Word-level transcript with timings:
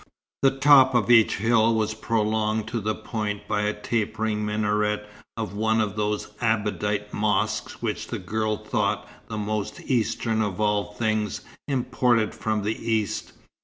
The 0.41 0.57
top 0.57 0.95
of 0.95 1.11
each 1.11 1.35
hill 1.37 1.75
was 1.75 1.93
prolonged 1.93 2.67
to 2.69 2.79
a 2.79 2.95
point 2.95 3.47
by 3.47 3.61
the 3.65 3.75
tapering 3.75 4.43
minaret 4.43 5.07
of 5.37 5.53
one 5.53 5.79
of 5.79 5.95
those 5.95 6.29
Abadite 6.41 7.13
mosques 7.13 7.83
which 7.83 8.07
the 8.07 8.17
girl 8.17 8.57
thought 8.57 9.07
the 9.27 9.37
most 9.37 9.79
Eastern 9.81 10.41
of 10.41 10.59
all 10.59 10.91
things 10.93 11.41
imported 11.67 12.33
from 12.33 12.63
the 12.63 12.89
East. 12.91 13.33